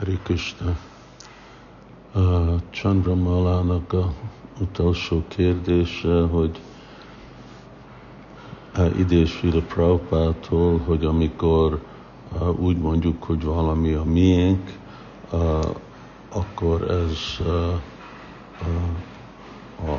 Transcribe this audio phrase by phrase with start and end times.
[0.00, 0.76] Hare Krishna.
[2.14, 4.12] Uh, Chandramalának a
[4.60, 6.60] utolsó kérdése, hogy
[8.76, 9.62] uh, idés a
[10.86, 11.82] hogy amikor
[12.32, 14.78] uh, úgy mondjuk, hogy valami a miénk,
[15.32, 15.64] uh,
[16.28, 17.46] akkor ez
[19.86, 19.90] a,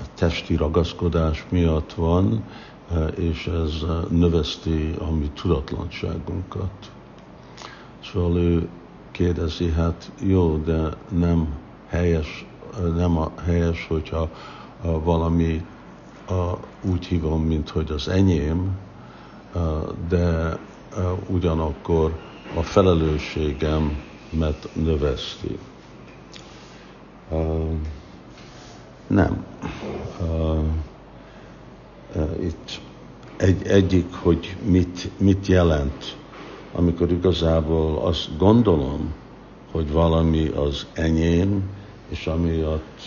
[0.00, 2.44] a testi ragaszkodás miatt van,
[3.16, 3.72] és ez
[4.10, 6.90] növeszti a mi tudatlanságunkat.
[8.12, 8.68] Szóval ő
[9.14, 11.48] kérdezi, hát jó, de nem
[11.88, 12.46] helyes,
[12.96, 14.30] nem a helyes, hogyha
[14.82, 15.64] valami
[16.82, 18.76] úgy hívom, mint hogy az enyém,
[20.08, 20.58] de
[21.28, 22.20] ugyanakkor
[22.56, 25.58] a felelősségem mert növeszti.
[29.06, 29.44] Nem.
[32.40, 32.80] Itt
[33.36, 36.16] egy, egyik, hogy mit, mit jelent
[36.76, 39.12] amikor igazából azt gondolom,
[39.72, 41.62] hogy valami az enyém,
[42.08, 43.00] és amiatt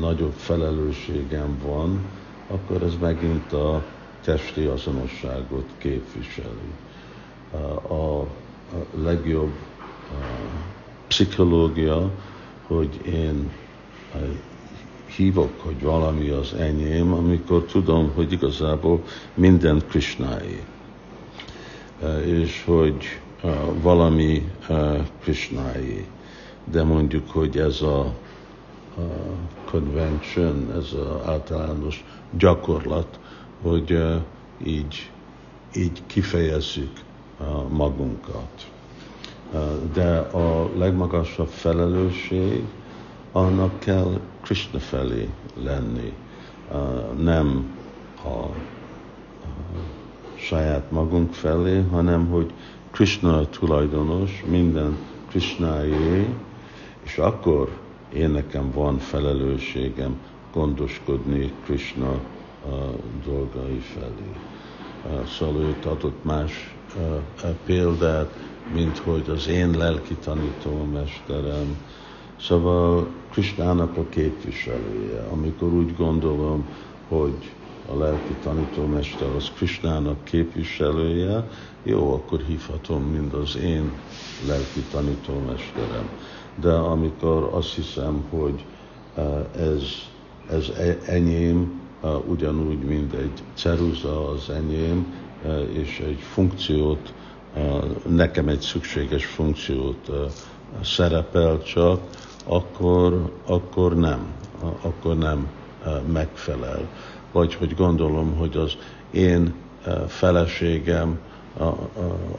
[0.00, 2.00] nagyobb felelősségem van,
[2.48, 3.82] akkor ez megint a
[4.24, 6.72] testi azonosságot képviseli.
[7.88, 8.26] A,
[9.02, 9.52] legjobb
[11.08, 12.10] pszichológia,
[12.66, 13.50] hogy én
[15.16, 19.02] hívok, hogy valami az enyém, amikor tudom, hogy igazából
[19.34, 20.62] minden Krishnái.
[22.02, 26.06] Eh, és hogy eh, valami eh, Krishnái.
[26.64, 28.14] De mondjuk, hogy ez a
[29.64, 32.04] convention, ez az általános
[32.38, 33.18] gyakorlat,
[33.62, 34.02] hogy
[34.64, 35.10] így,
[35.76, 37.00] így kifejezzük
[37.68, 38.70] magunkat.
[39.92, 42.64] De a legmagasabb felelősség
[43.32, 45.28] annak kell Krishna felé
[45.62, 46.12] lenni,
[47.16, 47.74] nem
[48.24, 48.46] a
[50.40, 52.52] saját magunk felé, hanem hogy
[52.90, 54.96] Krishna tulajdonos, minden
[55.28, 56.28] Krishnáé,
[57.02, 57.68] és akkor
[58.14, 60.18] én nekem van felelősségem
[60.52, 62.10] gondoskodni Krishna
[62.64, 62.74] a
[63.24, 64.32] dolgai felé.
[65.38, 66.74] Szóval őt adott más
[67.64, 68.34] példát,
[68.74, 71.76] mint hogy az én lelki tanítómesterem,
[72.40, 76.68] Szóval Krishnának a képviselője, amikor úgy gondolom,
[77.08, 77.52] hogy
[77.86, 81.48] a lelki tanítómester az Krisnának képviselője,
[81.82, 83.92] jó, akkor hívhatom mind az én
[84.46, 86.08] lelki tanítómesterem.
[86.60, 88.64] De amikor azt hiszem, hogy
[89.14, 89.82] eh, ez,
[90.50, 95.14] ez e, enyém, eh, ugyanúgy, mint egy ceruza az enyém,
[95.72, 97.12] és egy funkciót,
[98.08, 100.10] nekem egy szükséges funkciót
[100.82, 102.00] szerepel csak,
[102.46, 104.32] akkor, akkor nem,
[104.82, 105.48] akkor nem
[106.12, 106.88] megfelel
[107.32, 108.76] vagy hogy gondolom, hogy az
[109.10, 109.54] én
[109.84, 111.18] eh, feleségem,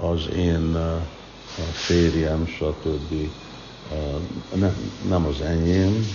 [0.00, 1.02] az én eh,
[1.72, 3.12] férjem, stb.
[3.92, 3.98] Eh,
[4.54, 4.76] nem,
[5.08, 6.06] nem az enyém,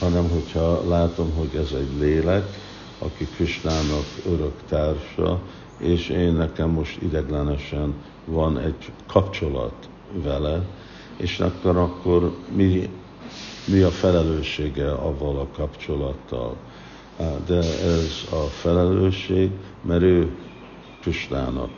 [0.00, 2.44] hanem hogyha látom, hogy ez egy lélek,
[2.98, 5.40] aki Krisnának örök társa,
[5.78, 10.62] és én nekem most ideglenesen van egy kapcsolat vele,
[11.16, 12.90] és akkor, akkor mi,
[13.66, 16.56] mi a felelőssége avval a kapcsolattal
[17.46, 19.50] de ez a felelősség,
[19.82, 20.28] mert ő
[21.00, 21.70] Kristának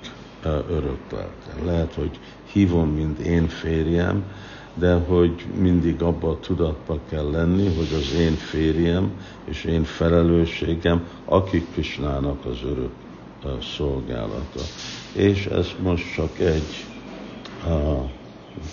[0.69, 1.54] öröklelte.
[1.64, 2.20] Lehet, hogy
[2.52, 4.25] hívom, mint én férjem,
[4.75, 9.10] de hogy mindig abban a tudatban kell lenni, hogy az én férjem
[9.44, 12.91] és én felelősségem, akik Krisnának az örök
[13.76, 14.60] szolgálata.
[15.12, 16.84] És ez most csak egy,
[17.66, 18.10] uh,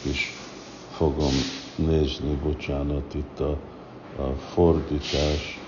[0.10, 0.34] is
[0.92, 1.34] fogom
[1.76, 3.58] nézni, bocsánat, itt a,
[4.18, 5.63] a fordítás,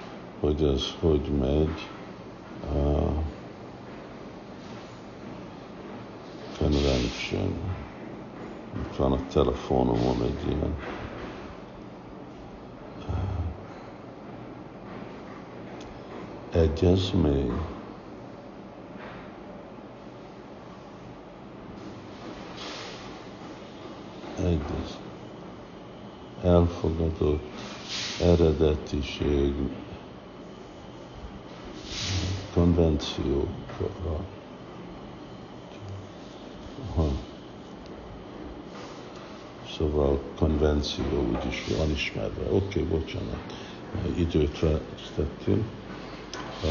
[0.46, 1.88] hogy ez hogy megy.
[2.74, 3.10] Uh,
[6.58, 7.54] convention.
[8.76, 10.76] Itt van a telefonomon egy ilyen.
[16.52, 17.52] Uh, egyezmény.
[24.38, 25.00] Egyez.
[26.44, 27.44] Elfogadott
[28.22, 29.54] eredetiség,
[32.56, 34.20] konvencióra.
[36.96, 37.08] Ha.
[39.78, 42.42] Szóval konvenció úgyis van ismerve.
[42.52, 43.44] Oké, okay, bocsánat,
[44.18, 45.64] időt vesztettünk.
[46.64, 46.70] Uh,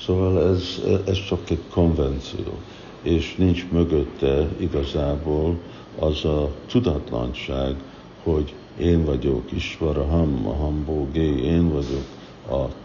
[0.00, 2.58] szóval ez, ez csak egy konvenció,
[3.02, 5.58] és nincs mögötte igazából
[5.98, 7.76] az a tudatlanság,
[8.22, 12.04] hogy én vagyok Isvaraham, a Hambógé, én vagyok
[12.50, 12.77] a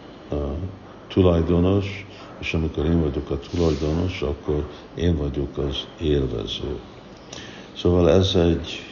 [1.13, 2.05] tulajdonos,
[2.39, 6.79] és amikor én vagyok a tulajdonos, akkor én vagyok az élvező.
[7.77, 8.85] Szóval ez egy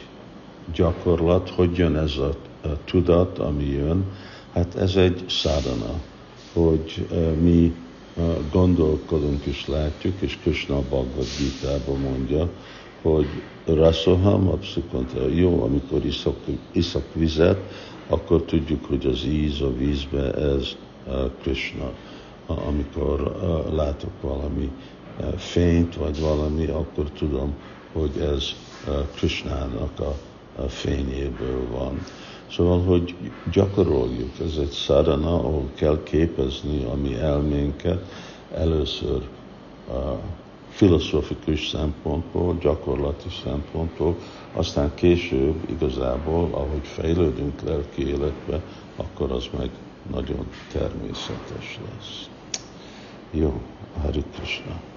[0.74, 2.34] gyakorlat, hogy jön ez a,
[2.68, 4.04] a tudat, ami jön,
[4.52, 6.00] hát ez egy szádana,
[6.52, 7.06] hogy
[7.40, 7.74] mi
[8.52, 12.48] gondolkodunk és látjuk, és Krishna Bhagavad gita mondja,
[13.02, 13.26] hogy
[13.66, 16.36] Rasoham abszukonta, jó, amikor iszok,
[16.72, 17.58] iszok vizet,
[18.08, 20.76] akkor tudjuk, hogy az íz a vízbe ez
[21.42, 21.92] Krishna.
[22.66, 23.36] Amikor
[23.72, 24.70] látok valami
[25.36, 27.54] fényt, vagy valami, akkor tudom,
[27.92, 28.48] hogy ez
[29.14, 30.00] Krishnának
[30.56, 31.98] a fényéből van.
[32.50, 33.14] Szóval, hogy
[33.52, 38.04] gyakoroljuk, ez egy szarana, ahol kell képezni a mi elménket,
[38.54, 39.28] először
[39.88, 40.18] a
[40.68, 44.16] filozófikus szempontból, gyakorlati szempontból,
[44.54, 48.62] aztán később igazából, ahogy fejlődünk lelki életbe,
[48.96, 49.70] akkor az meg
[50.10, 52.28] nagyon természetes lesz.
[53.34, 53.52] Jó,
[54.02, 54.91] Hari Krishna.